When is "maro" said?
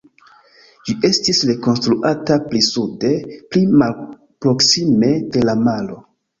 5.65-6.05